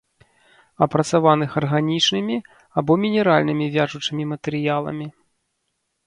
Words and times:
Апрацаваных 0.83 1.51
арганічнымі 1.61 2.37
або 2.77 2.91
мінеральнымі 3.03 3.65
вяжучымі 3.75 4.23
матэрыяламі 4.31 5.07